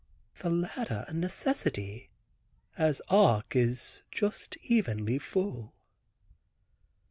[0.37, 2.09] The latter a necessity,
[2.75, 5.75] as Arc is just evenly full."